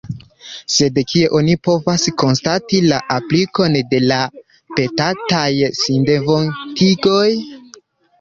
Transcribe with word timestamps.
Sed 0.75 0.95
kie 1.11 1.25
oni 1.39 1.57
povas 1.65 2.05
konstati 2.21 2.79
la 2.91 2.97
aplikon 3.15 3.77
de 3.91 3.99
la 4.05 4.17
petataj 4.79 5.43
sindevontigoj? 5.81 7.29